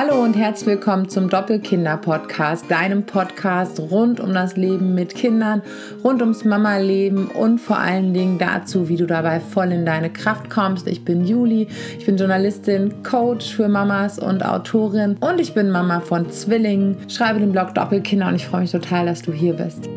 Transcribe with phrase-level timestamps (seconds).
[0.00, 5.60] Hallo und herzlich willkommen zum Doppelkinder-Podcast, deinem Podcast rund um das Leben mit Kindern,
[6.04, 10.50] rund ums Mama-Leben und vor allen Dingen dazu, wie du dabei voll in deine Kraft
[10.50, 10.86] kommst.
[10.86, 11.66] Ich bin Juli,
[11.98, 17.40] ich bin Journalistin, Coach für Mamas und Autorin und ich bin Mama von Zwillingen, schreibe
[17.40, 19.88] den Blog Doppelkinder und ich freue mich total, dass du hier bist.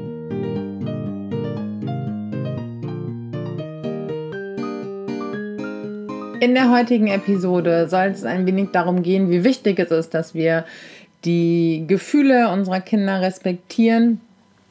[6.41, 10.33] In der heutigen Episode soll es ein wenig darum gehen, wie wichtig es ist, dass
[10.33, 10.65] wir
[11.23, 14.19] die Gefühle unserer Kinder respektieren,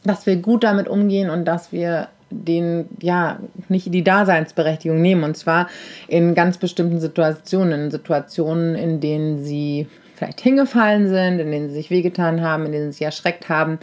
[0.03, 3.39] dass wir gut damit umgehen und dass wir den, ja,
[3.69, 5.23] nicht die Daseinsberechtigung nehmen.
[5.23, 5.69] Und zwar
[6.09, 11.77] in ganz bestimmten Situationen, in Situationen, in denen sie vielleicht hingefallen sind, in denen sie
[11.77, 13.79] sich wehgetan haben, in denen sie sich erschreckt haben.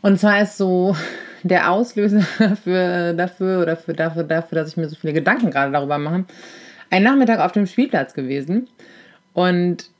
[0.00, 0.96] Und zwar ist so
[1.42, 2.22] der Auslöser
[2.64, 6.24] für, dafür oder für, dafür, dafür, dass ich mir so viele Gedanken gerade darüber mache,
[6.92, 8.68] ein Nachmittag auf dem Spielplatz gewesen.
[9.32, 9.90] Und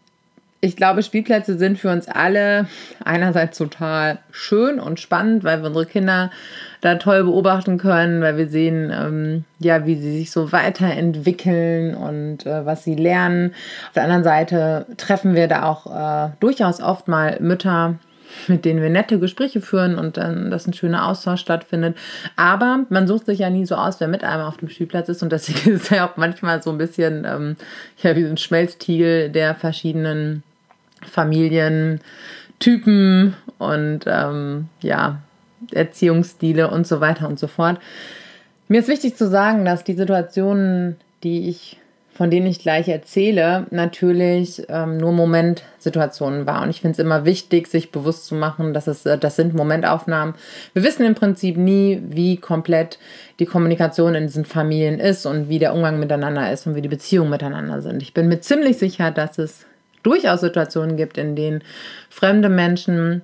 [0.61, 2.69] ich glaube, Spielplätze sind für uns alle
[3.05, 6.30] einerseits total schön und spannend, weil wir unsere Kinder
[6.83, 12.47] da toll beobachten können, weil wir sehen, ähm, ja, wie sie sich so weiterentwickeln und
[12.47, 13.55] äh, was sie lernen.
[13.89, 17.97] Auf der anderen Seite treffen wir da auch äh, durchaus oft mal Mütter,
[18.48, 21.97] mit denen wir nette Gespräche führen und dann, dass ein schöner Austausch stattfindet.
[22.36, 25.22] Aber man sucht sich ja nie so aus, wer mit einem auf dem Spielplatz ist
[25.22, 27.56] und deswegen ist ja auch manchmal so ein bisschen ähm,
[28.02, 30.42] ja, wie so ein Schmelztiegel der verschiedenen
[31.02, 32.00] Familien,
[32.58, 35.20] Typen und ähm, ja,
[35.72, 37.80] Erziehungsstile und so weiter und so fort.
[38.69, 41.78] Mir ist wichtig zu sagen, dass die Situationen, die ich
[42.23, 46.62] von denen ich gleich erzähle, natürlich ähm, nur Momentsituationen war.
[46.62, 49.55] Und ich finde es immer wichtig, sich bewusst zu machen, dass es, äh, das sind
[49.55, 50.37] Momentaufnahmen.
[50.73, 53.01] Wir wissen im Prinzip nie, wie komplett
[53.41, 56.89] die Kommunikation in diesen Familien ist und wie der Umgang miteinander ist und wie die
[56.89, 58.01] Beziehungen miteinander sind.
[58.03, 59.67] Ich bin mir ziemlich sicher, dass es
[60.05, 61.64] durchaus Situationen gibt, in denen
[62.08, 63.23] fremde Menschen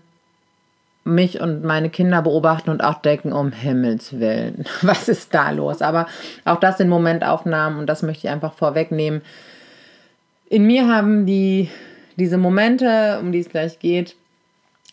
[1.09, 5.83] mich und meine Kinder beobachten und auch denken, um Himmels Willen, was ist da los?
[5.83, 6.07] Aber
[6.45, 9.23] auch das sind Momentaufnahmen und das möchte ich einfach vorwegnehmen.
[10.49, 11.69] In mir haben die,
[12.17, 14.17] diese Momente, um die es gleich geht,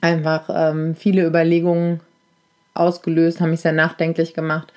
[0.02, 2.02] einfach ähm, viele Überlegungen
[2.74, 4.74] ausgelöst, haben mich sehr nachdenklich gemacht.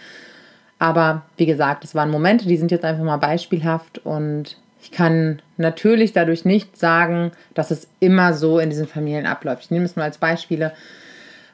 [0.78, 5.42] Aber wie gesagt, es waren Momente, die sind jetzt einfach mal beispielhaft und ich kann
[5.56, 9.64] natürlich dadurch nicht sagen, dass es immer so in diesen Familien abläuft.
[9.64, 10.72] Ich nehme es nur als Beispiele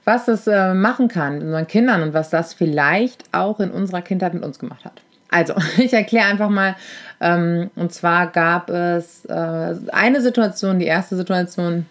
[0.04, 4.02] was das äh, machen kann mit unseren Kindern und was das vielleicht auch in unserer
[4.02, 5.00] Kindheit mit uns gemacht hat.
[5.30, 6.76] Also, ich erkläre einfach mal,
[7.20, 11.86] ähm, und zwar gab es äh, eine Situation, die erste Situation,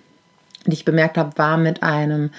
[0.66, 2.32] die ich bemerkt habe, war mit einem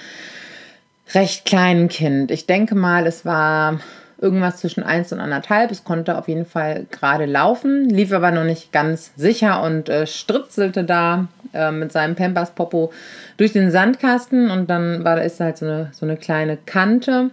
[1.13, 2.31] recht kleinen Kind.
[2.31, 3.79] Ich denke mal, es war
[4.19, 5.71] irgendwas zwischen eins und anderthalb.
[5.71, 10.07] Es konnte auf jeden Fall gerade laufen, lief aber noch nicht ganz sicher und äh,
[10.07, 12.91] stritzelte da äh, mit seinem Pampers Popo
[13.37, 17.31] durch den Sandkasten und dann war da ist halt so eine, so eine kleine Kante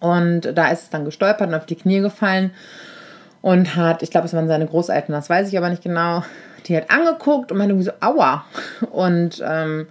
[0.00, 2.50] und da ist es dann gestolpert und auf die Knie gefallen
[3.42, 6.22] und hat, ich glaube, es waren seine Großeltern, das weiß ich aber nicht genau,
[6.66, 8.44] die hat angeguckt und meinte irgendwie so, aua.
[8.90, 9.86] Und ähm,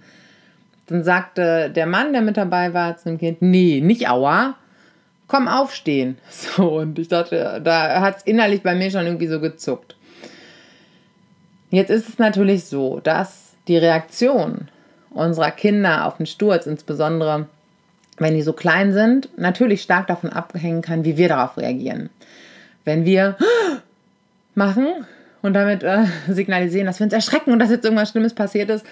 [0.86, 4.54] dann sagte der Mann, der mit dabei war, zu dem Kind, nee, nicht aua,
[5.26, 6.18] komm aufstehen.
[6.30, 9.96] So, und ich dachte, da hat es innerlich bei mir schon irgendwie so gezuckt.
[11.70, 14.68] Jetzt ist es natürlich so, dass die Reaktion
[15.10, 17.46] unserer Kinder auf den Sturz, insbesondere
[18.18, 22.10] wenn die so klein sind, natürlich stark davon abhängen kann, wie wir darauf reagieren.
[22.84, 23.36] Wenn wir
[24.54, 24.88] machen
[25.42, 28.84] und damit äh, signalisieren, dass wir uns erschrecken und dass jetzt irgendwas Schlimmes passiert ist,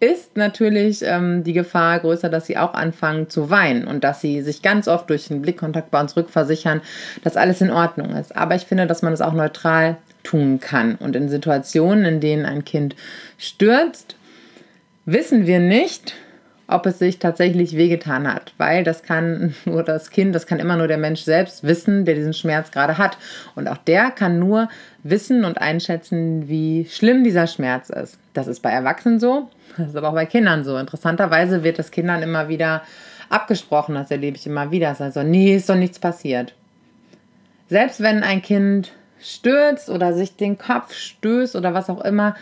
[0.00, 4.42] ist natürlich ähm, die Gefahr größer, dass sie auch anfangen zu weinen und dass sie
[4.42, 6.82] sich ganz oft durch den Blickkontakt bei uns rückversichern,
[7.24, 8.36] dass alles in Ordnung ist.
[8.36, 10.96] Aber ich finde, dass man es das auch neutral tun kann.
[10.96, 12.96] Und in Situationen, in denen ein Kind
[13.38, 14.16] stürzt,
[15.04, 16.14] wissen wir nicht,
[16.68, 20.76] ob es sich tatsächlich wehgetan hat, weil das kann nur das Kind, das kann immer
[20.76, 23.18] nur der Mensch selbst wissen, der diesen Schmerz gerade hat.
[23.54, 24.68] Und auch der kann nur
[25.04, 28.18] wissen und einschätzen, wie schlimm dieser Schmerz ist.
[28.34, 30.76] Das ist bei Erwachsenen so, das ist aber auch bei Kindern so.
[30.76, 32.82] Interessanterweise wird das Kindern immer wieder
[33.28, 34.96] abgesprochen, das erlebe ich immer wieder.
[34.98, 36.54] Also, nee, ist doch nichts passiert.
[37.68, 42.34] Selbst wenn ein Kind stürzt oder sich den Kopf stößt oder was auch immer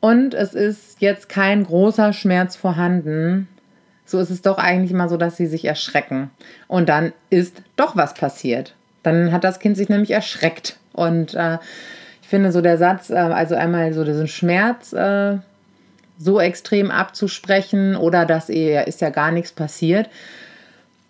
[0.00, 3.48] und es ist jetzt kein großer Schmerz vorhanden,
[4.06, 6.30] so ist es doch eigentlich immer so, dass sie sich erschrecken.
[6.66, 8.74] Und dann ist doch was passiert.
[9.02, 10.78] Dann hat das Kind sich nämlich erschreckt.
[10.92, 11.58] Und äh,
[12.22, 15.36] ich finde so der Satz, äh, also einmal so diesen Schmerz äh,
[16.18, 20.08] so extrem abzusprechen oder dass ihr ist ja gar nichts passiert.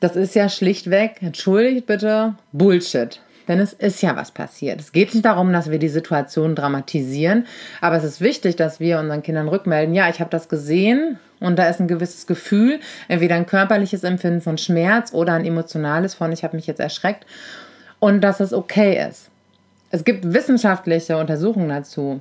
[0.00, 3.20] Das ist ja schlichtweg, entschuldigt bitte, Bullshit.
[3.50, 4.80] Denn es ist ja was passiert.
[4.80, 7.46] Es geht nicht darum, dass wir die Situation dramatisieren,
[7.80, 11.58] aber es ist wichtig, dass wir unseren Kindern rückmelden, ja, ich habe das gesehen und
[11.58, 16.30] da ist ein gewisses Gefühl, entweder ein körperliches Empfinden von Schmerz oder ein emotionales von,
[16.30, 17.26] ich habe mich jetzt erschreckt
[17.98, 19.30] und dass es okay ist.
[19.90, 22.20] Es gibt wissenschaftliche Untersuchungen dazu.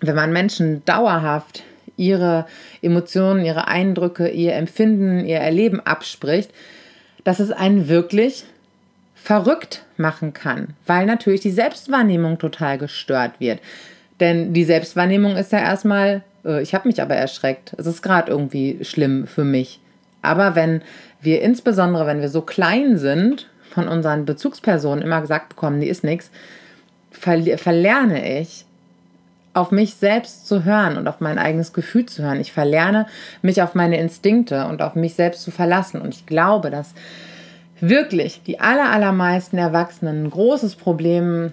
[0.00, 1.62] Wenn man Menschen dauerhaft
[1.96, 2.46] ihre
[2.82, 6.50] Emotionen, ihre Eindrücke, ihr Empfinden, ihr Erleben abspricht,
[7.22, 8.44] dass es einen wirklich
[9.24, 13.58] verrückt machen kann, weil natürlich die Selbstwahrnehmung total gestört wird.
[14.20, 17.72] Denn die Selbstwahrnehmung ist ja erstmal, äh, ich habe mich aber erschreckt.
[17.78, 19.80] Es ist gerade irgendwie schlimm für mich.
[20.20, 20.82] Aber wenn
[21.22, 26.04] wir insbesondere, wenn wir so klein sind, von unseren Bezugspersonen immer gesagt bekommen, die ist
[26.04, 26.30] nichts,
[27.10, 28.66] verlerne ich,
[29.54, 32.40] auf mich selbst zu hören und auf mein eigenes Gefühl zu hören.
[32.40, 33.06] Ich verlerne,
[33.40, 36.02] mich auf meine Instinkte und auf mich selbst zu verlassen.
[36.02, 36.92] Und ich glaube, dass
[37.88, 41.52] wirklich die aller, allermeisten Erwachsenen ein großes Problem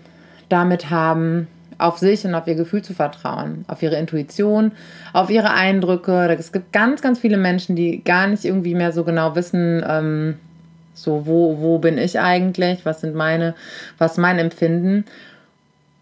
[0.49, 1.47] damit haben,
[1.81, 4.71] auf sich und auf ihr Gefühl zu vertrauen, auf ihre Intuition,
[5.13, 6.35] auf ihre Eindrücke.
[6.37, 10.35] Es gibt ganz, ganz viele Menschen, die gar nicht irgendwie mehr so genau wissen, ähm,
[10.93, 13.55] so wo, wo bin ich eigentlich, was sind meine,
[13.97, 15.05] was mein Empfinden.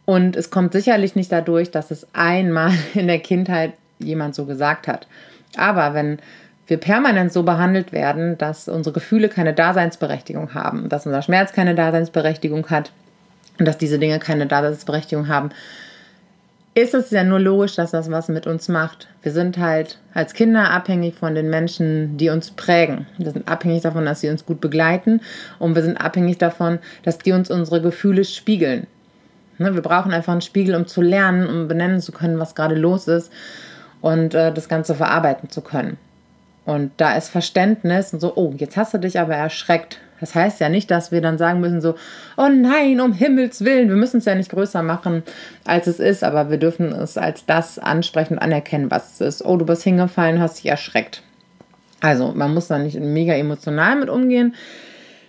[0.04, 4.88] Und es kommt sicherlich nicht dadurch, dass es einmal in der Kindheit jemand so gesagt
[4.88, 5.08] hat.
[5.56, 6.20] Aber wenn
[6.70, 11.76] wir permanent so behandelt werden, dass unsere Gefühle keine Daseinsberechtigung haben, dass unser Schmerz keine
[11.76, 12.92] Daseinsberechtigung hat
[13.58, 15.50] und dass diese Dinge keine Daseinsberechtigung haben,
[16.76, 19.08] ist es ja nur logisch, dass das was mit uns macht.
[19.22, 23.08] Wir sind halt als Kinder abhängig von den Menschen, die uns prägen.
[23.18, 25.22] Wir sind abhängig davon, dass sie uns gut begleiten
[25.58, 28.88] und wir sind abhängig davon, dass die uns unsere Gefühle spiegeln.
[29.58, 32.76] Ne, wir brauchen einfach einen Spiegel, um zu lernen, um benennen zu können, was gerade
[32.76, 33.32] los ist
[34.00, 35.98] und äh, das Ganze verarbeiten zu können.
[36.70, 39.98] Und da ist Verständnis und so, oh, jetzt hast du dich aber erschreckt.
[40.20, 41.96] Das heißt ja nicht, dass wir dann sagen müssen, so,
[42.38, 45.24] oh nein, um Himmels Willen, wir müssen es ja nicht größer machen,
[45.66, 49.46] als es ist, aber wir dürfen es als das ansprechen und anerkennen, was es ist.
[49.46, 51.24] Oh, du bist hingefallen, hast dich erschreckt.
[52.02, 54.54] Also, man muss da nicht mega emotional mit umgehen.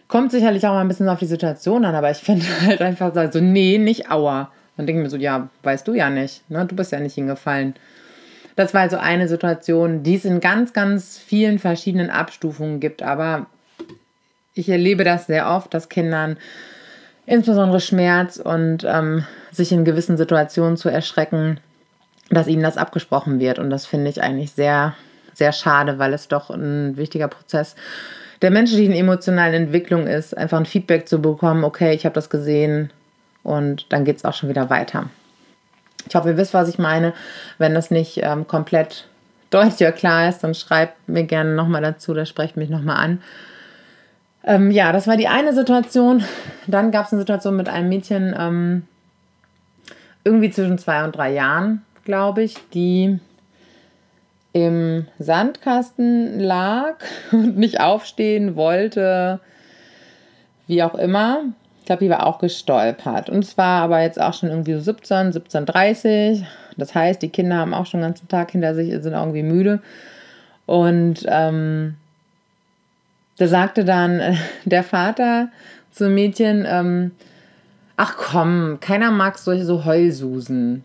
[0.09, 3.15] Kommt sicherlich auch mal ein bisschen auf die Situation an, aber ich finde halt einfach
[3.33, 4.53] so, nee, nicht aua.
[4.77, 6.67] Dann denke ich mir so, ja, weißt du ja nicht, ne?
[6.67, 7.77] Du bist ja nicht hingefallen.
[8.57, 13.47] Das war also eine Situation, die es in ganz, ganz vielen verschiedenen Abstufungen gibt, aber
[14.55, 16.37] ich erlebe das sehr oft, dass Kindern
[17.27, 21.61] insbesondere Schmerz und ähm, sich in gewissen Situationen zu erschrecken,
[22.29, 23.59] dass ihnen das abgesprochen wird.
[23.59, 24.95] Und das finde ich eigentlich sehr,
[25.33, 27.77] sehr schade, weil es doch ein wichtiger Prozess
[28.43, 32.91] der menschlichen emotionalen Entwicklung ist, einfach ein Feedback zu bekommen, okay, ich habe das gesehen
[33.43, 35.11] und dann geht es auch schon wieder weiter.
[36.09, 37.13] Ich hoffe, ihr wisst, was ich meine.
[37.59, 39.09] Wenn das nicht ähm, komplett
[39.51, 43.23] deutlich oder klar ist, dann schreibt mir gerne nochmal dazu, da sprecht mich nochmal an.
[44.45, 46.25] Ähm, ja, das war die eine Situation.
[46.67, 48.87] Dann gab es eine Situation mit einem Mädchen, ähm,
[50.25, 53.19] irgendwie zwischen zwei und drei Jahren, glaube ich, die
[54.53, 56.97] im Sandkasten lag
[57.33, 59.41] und nicht aufstehen wollte,
[60.67, 61.45] wie auch immer.
[61.91, 63.29] Ich glaube, die war auch gestolpert.
[63.29, 66.45] Und es war aber jetzt auch schon irgendwie so 17, 17.30
[66.77, 69.81] Das heißt, die Kinder haben auch schon den ganzen Tag hinter sich, sind irgendwie müde.
[70.67, 71.97] Und ähm,
[73.39, 75.49] da sagte dann äh, der Vater
[75.91, 77.11] zum Mädchen, ähm,
[77.97, 80.85] ach komm, keiner mag solche so Heulsusen.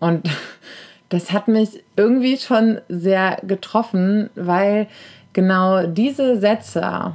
[0.00, 0.28] Und
[1.08, 4.88] das hat mich irgendwie schon sehr getroffen, weil
[5.34, 7.14] genau diese Sätze,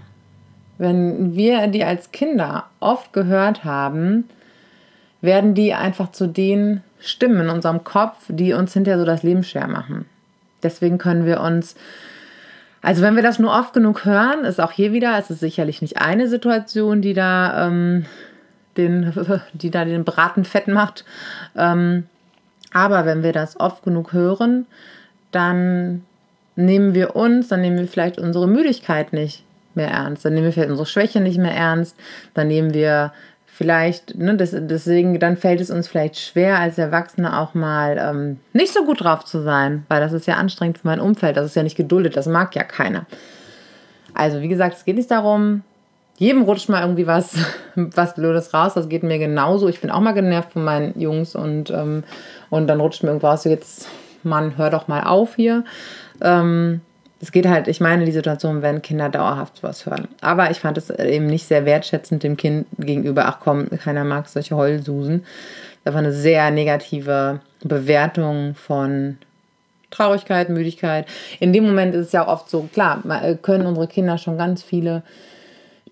[0.77, 4.25] wenn wir die als Kinder oft gehört haben,
[5.21, 9.43] werden die einfach zu den Stimmen in unserem Kopf, die uns hinterher so das Leben
[9.43, 10.05] schwer machen.
[10.63, 11.75] Deswegen können wir uns,
[12.81, 15.81] also wenn wir das nur oft genug hören, ist auch hier wieder, es ist sicherlich
[15.81, 18.05] nicht eine Situation, die da ähm,
[18.77, 19.13] den,
[19.53, 21.05] die da den Braten fett macht,
[21.55, 22.05] ähm,
[22.73, 24.67] aber wenn wir das oft genug hören,
[25.31, 26.03] dann
[26.55, 29.43] nehmen wir uns, dann nehmen wir vielleicht unsere Müdigkeit nicht
[29.77, 31.95] mehr ernst, dann nehmen wir vielleicht unsere Schwäche nicht mehr ernst,
[32.33, 33.13] dann nehmen wir
[33.45, 38.39] vielleicht, ne, das, deswegen, dann fällt es uns vielleicht schwer, als Erwachsene auch mal ähm,
[38.51, 41.45] nicht so gut drauf zu sein, weil das ist ja anstrengend für mein Umfeld, das
[41.45, 43.05] ist ja nicht geduldet, das mag ja keiner.
[44.13, 45.63] Also, wie gesagt, es geht nicht darum,
[46.17, 47.37] jedem rutscht mal irgendwie was,
[47.75, 48.73] was Blödes raus.
[48.73, 49.67] Das geht mir genauso.
[49.69, 52.03] Ich bin auch mal genervt von meinen Jungs und, ähm,
[52.49, 53.43] und dann rutscht mir irgendwas.
[53.43, 53.87] Jetzt,
[54.23, 55.63] Mann, hör doch mal auf hier.
[56.21, 56.81] Ähm,
[57.19, 60.07] es geht halt, ich meine die Situation, wenn Kinder dauerhaft was hören.
[60.21, 63.25] Aber ich fand es eben nicht sehr wertschätzend dem Kind gegenüber.
[63.25, 65.25] Ach komm, keiner mag solche Heulsusen.
[65.83, 69.17] Das war eine sehr negative Bewertung von
[69.89, 71.07] Traurigkeit, Müdigkeit.
[71.39, 73.01] In dem Moment ist es ja oft so, klar,
[73.41, 75.01] können unsere Kinder schon ganz viele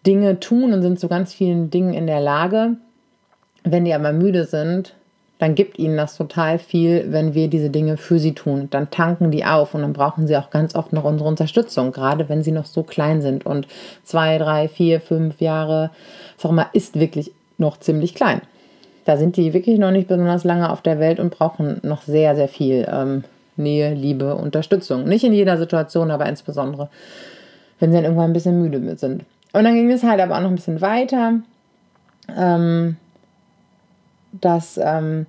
[0.06, 2.78] Dinge tun und sind zu ganz vielen Dingen in der Lage.
[3.64, 4.94] Wenn die aber müde sind,
[5.38, 8.68] dann gibt ihnen das total viel, wenn wir diese Dinge für sie tun.
[8.72, 12.30] Dann tanken die auf und dann brauchen sie auch ganz oft noch unsere Unterstützung, gerade
[12.30, 13.46] wenn sie noch so klein sind.
[13.46, 13.68] Und
[14.04, 15.92] zwei, drei, vier, fünf Jahre,
[16.42, 18.42] auch immer, ist wirklich noch ziemlich klein.
[19.04, 22.36] Da sind die wirklich noch nicht besonders lange auf der Welt und brauchen noch sehr,
[22.36, 23.24] sehr viel ähm,
[23.58, 25.04] Nähe, Liebe, Unterstützung.
[25.06, 26.90] Nicht in jeder Situation, aber insbesondere,
[27.80, 29.26] wenn sie dann irgendwann ein bisschen müde sind.
[29.54, 31.40] Und dann ging es halt aber auch noch ein bisschen weiter.
[32.36, 32.98] Ähm,
[34.42, 35.26] dass ähm,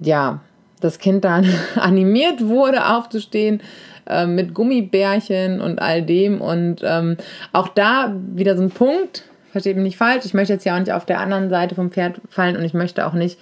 [0.00, 0.40] ja,
[0.80, 1.46] das Kind dann
[1.76, 3.62] animiert wurde, aufzustehen
[4.06, 6.40] äh, mit Gummibärchen und all dem.
[6.40, 7.16] Und ähm,
[7.52, 10.80] auch da wieder so ein Punkt, versteht mich nicht falsch, ich möchte jetzt ja auch
[10.80, 13.38] nicht auf der anderen Seite vom Pferd fallen und ich möchte auch nicht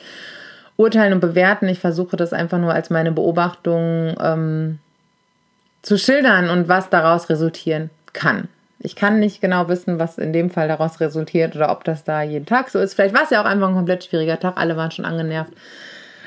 [0.76, 1.68] urteilen und bewerten.
[1.68, 4.78] Ich versuche das einfach nur als meine Beobachtung ähm,
[5.82, 8.48] zu schildern und was daraus resultieren kann.
[8.82, 12.22] Ich kann nicht genau wissen, was in dem Fall daraus resultiert oder ob das da
[12.22, 12.94] jeden Tag so ist.
[12.94, 14.56] Vielleicht war es ja auch einfach ein komplett schwieriger Tag.
[14.56, 15.52] Alle waren schon angenervt.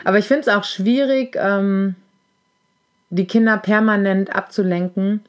[0.03, 1.95] Aber ich finde es auch schwierig, ähm,
[3.09, 5.25] die Kinder permanent abzulenken.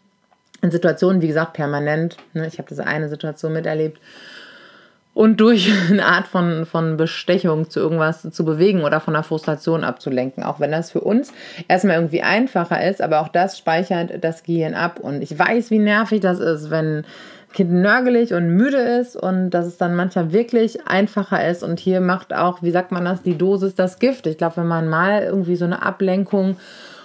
[0.60, 2.18] In Situationen, wie gesagt, permanent.
[2.34, 2.46] Ne?
[2.46, 4.00] Ich habe diese eine Situation miterlebt
[5.14, 9.84] und durch eine Art von, von Bestechung zu irgendwas zu bewegen oder von der Frustration
[9.84, 10.42] abzulenken.
[10.42, 11.32] Auch wenn das für uns
[11.68, 15.00] erstmal irgendwie einfacher ist, aber auch das speichert das Gehirn ab.
[15.00, 17.06] Und ich weiß, wie nervig das ist, wenn ein
[17.52, 21.62] Kind nörgelig und müde ist und dass es dann manchmal wirklich einfacher ist.
[21.62, 24.26] Und hier macht auch, wie sagt man das, die Dosis das Gift.
[24.26, 26.56] Ich glaube, wenn man mal irgendwie so eine Ablenkung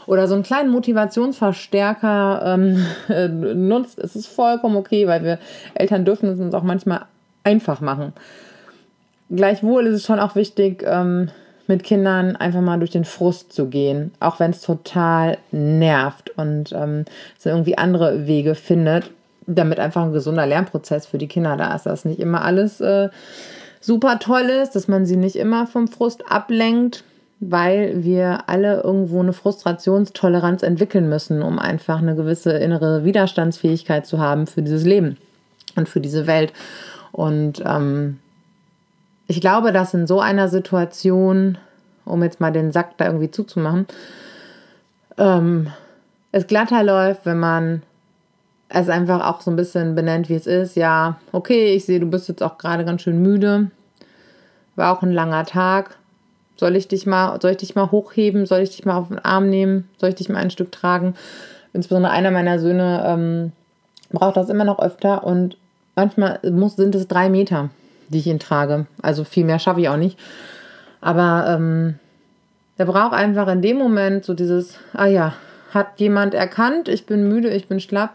[0.08, 2.84] oder so einen kleinen Motivationsverstärker ähm,
[3.68, 5.38] nutzt, ist es vollkommen okay, weil wir
[5.76, 7.02] Eltern dürfen es uns auch manchmal
[7.44, 8.14] einfach machen.
[9.30, 11.30] Gleichwohl ist es schon auch wichtig, ähm,
[11.68, 16.72] mit Kindern einfach mal durch den Frust zu gehen, auch wenn es total nervt und
[16.74, 17.06] ähm,
[17.38, 19.12] es irgendwie andere Wege findet,
[19.46, 23.10] damit einfach ein gesunder Lernprozess für die Kinder da ist, dass nicht immer alles äh,
[23.82, 27.04] super toll ist, dass man sie nicht immer vom Frust ablenkt,
[27.40, 34.20] weil wir alle irgendwo eine Frustrationstoleranz entwickeln müssen, um einfach eine gewisse innere Widerstandsfähigkeit zu
[34.20, 35.18] haben für dieses Leben
[35.76, 36.52] und für diese Welt.
[37.12, 38.20] Und ähm,
[39.28, 41.58] ich glaube, dass in so einer Situation,
[42.06, 43.88] um jetzt mal den Sack da irgendwie zuzumachen,
[45.18, 45.68] ähm,
[46.32, 47.84] es glatter läuft, wenn man
[48.70, 50.76] es einfach auch so ein bisschen benennt, wie es ist.
[50.76, 53.72] Ja, okay, ich sehe, du bist jetzt auch gerade ganz schön müde.
[54.76, 55.98] War auch ein langer Tag.
[56.56, 58.46] Soll ich dich mal, soll ich dich mal hochheben?
[58.46, 59.90] Soll ich dich mal auf den Arm nehmen?
[59.98, 61.16] Soll ich dich mal ein Stück tragen?
[61.74, 63.52] Insbesondere einer meiner Söhne ähm,
[64.12, 65.58] braucht das immer noch öfter und
[66.00, 67.72] Manchmal muss, sind es drei Meter,
[68.08, 68.86] die ich ihn trage.
[69.02, 70.18] Also viel mehr schaffe ich auch nicht.
[71.02, 71.96] Aber ähm,
[72.78, 75.34] der braucht einfach in dem Moment so dieses, ah ja,
[75.74, 78.12] hat jemand erkannt, ich bin müde, ich bin schlapp,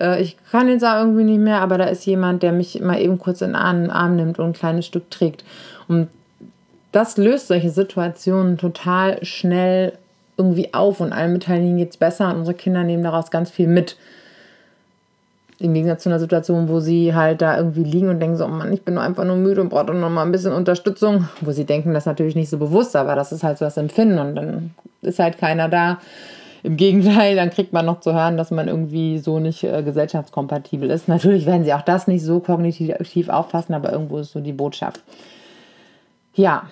[0.00, 2.98] äh, ich kann jetzt auch irgendwie nicht mehr, aber da ist jemand, der mich mal
[2.98, 5.44] eben kurz in den Arm, nimmt und ein kleines Stück trägt.
[5.88, 6.08] Und
[6.90, 9.92] das löst solche Situationen total schnell
[10.38, 13.68] irgendwie auf und allen Beteiligten geht es besser und unsere Kinder nehmen daraus ganz viel
[13.68, 13.98] mit.
[15.60, 18.48] Im Gegensatz zu einer Situation, wo sie halt da irgendwie liegen und denken so, oh
[18.48, 21.28] Mann, ich bin nur einfach nur müde und brauche noch mal ein bisschen Unterstützung.
[21.42, 23.76] Wo sie denken, das ist natürlich nicht so bewusst, aber das ist halt so das
[23.76, 24.70] Empfinden und dann
[25.02, 25.98] ist halt keiner da.
[26.62, 30.90] Im Gegenteil, dann kriegt man noch zu hören, dass man irgendwie so nicht äh, gesellschaftskompatibel
[30.90, 31.08] ist.
[31.08, 35.00] Natürlich werden sie auch das nicht so kognitiv auffassen, aber irgendwo ist so die Botschaft.
[36.34, 36.64] Ja,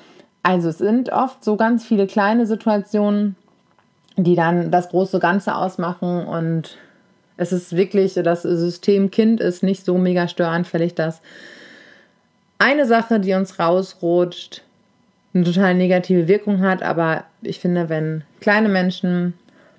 [0.43, 3.37] also es sind oft so ganz viele kleine Situationen,
[4.17, 6.77] die dann das große Ganze ausmachen und
[7.39, 11.23] es ist wirklich, das System Kind ist nicht so mega störanfällig, dass
[12.59, 14.63] eine Sache, die uns rausrutscht,
[15.33, 16.83] eine total negative Wirkung hat.
[16.83, 19.35] Aber ich finde, wenn kleine Menschen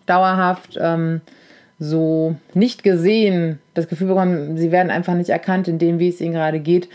[0.06, 1.20] dauerhaft ähm,
[1.80, 6.22] so nicht gesehen, das Gefühl bekommen, sie werden einfach nicht erkannt in dem, wie es
[6.22, 6.88] ihnen gerade geht,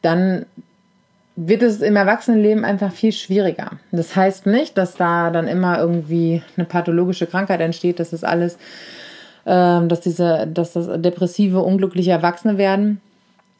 [0.00, 0.46] dann
[1.36, 3.72] wird es im Erwachsenenleben einfach viel schwieriger.
[3.92, 8.56] Das heißt nicht, dass da dann immer irgendwie eine pathologische Krankheit entsteht, das ist alles
[9.44, 13.00] dass, diese, dass das depressive, unglückliche Erwachsene werden.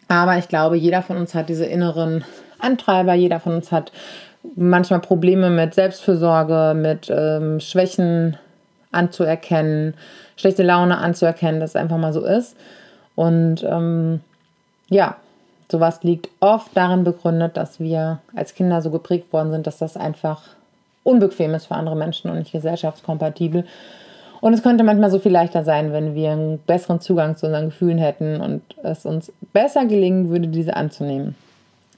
[0.08, 2.24] Aber ich glaube, jeder von uns hat diese inneren
[2.58, 3.92] Antreiber, jeder von uns hat
[4.56, 8.36] manchmal Probleme mit Selbstfürsorge, mit ähm, Schwächen
[8.92, 9.94] anzuerkennen,
[10.36, 12.56] schlechte Laune anzuerkennen, dass es einfach mal so ist.
[13.14, 14.20] Und ähm,
[14.88, 15.16] ja,
[15.70, 19.96] sowas liegt oft darin begründet, dass wir als Kinder so geprägt worden sind, dass das
[19.96, 20.42] einfach
[21.04, 23.64] unbequem ist für andere Menschen und nicht gesellschaftskompatibel.
[24.40, 27.66] Und es könnte manchmal so viel leichter sein, wenn wir einen besseren Zugang zu unseren
[27.66, 31.34] Gefühlen hätten und es uns besser gelingen würde, diese anzunehmen.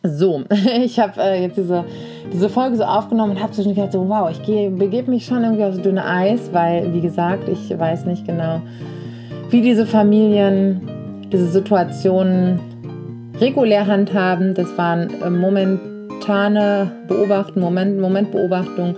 [0.03, 0.43] So,
[0.83, 1.85] ich habe äh, jetzt diese,
[2.33, 5.65] diese Folge so aufgenommen und habe zwischendurch gedacht, so, wow, ich begebe mich schon irgendwie
[5.65, 8.61] aufs dünne Eis, weil, wie gesagt, ich weiß nicht genau,
[9.51, 10.89] wie diese Familien
[11.33, 12.59] diese Situationen
[13.41, 14.55] regulär handhaben.
[14.55, 15.81] Das waren äh, Moment,
[16.23, 18.97] spontane Beobachten, Moment, Momentbeobachtung.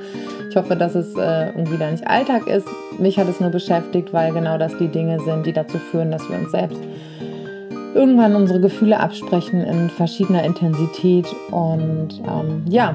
[0.55, 2.69] Ich hoffe, dass es äh, irgendwie da nicht Alltag ist.
[3.01, 6.31] Mich hat es nur beschäftigt, weil genau das die Dinge sind, die dazu führen, dass
[6.31, 6.79] wir uns selbst
[7.93, 11.27] irgendwann unsere Gefühle absprechen in verschiedener Intensität.
[11.51, 12.95] Und ähm, ja,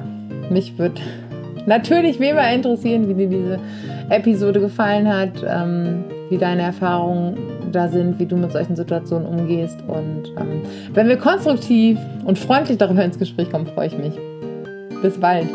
[0.50, 1.01] mich würde
[1.66, 3.60] natürlich wie immer interessieren, wie dir diese
[4.08, 7.38] Episode gefallen hat, ähm, wie deine Erfahrungen
[7.74, 9.84] da sind, wie du mit solchen Situationen umgehst.
[9.86, 10.62] Und ähm,
[10.94, 14.13] wenn wir konstruktiv und freundlich darüber ins Gespräch kommen, freue ich mich.
[15.01, 15.50] Bis bald.